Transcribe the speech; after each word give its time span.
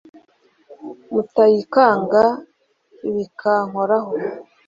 Mutayikanga 1.13 2.23
bikankoraho: 3.15 4.11